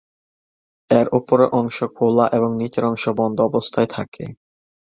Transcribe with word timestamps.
এর 0.91 1.07
উপরের 1.11 1.49
অংশ 1.51 1.77
খোলা 1.95 2.25
এবং 2.31 2.49
নিচের 2.57 2.83
অংশ 2.85 3.03
বন্ধ 3.19 3.37
অবস্থায় 3.41 3.89
থাকে। 3.91 4.25